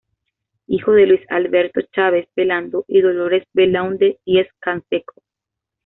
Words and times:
Hijo 0.65 0.93
de 0.93 1.05
Luis 1.05 1.21
Alberto 1.29 1.79
Chaves 1.91 2.27
Velando 2.35 2.85
y 2.87 3.01
Dolores 3.01 3.43
Belaunde 3.53 4.17
Diez-Canseco. 4.25 5.21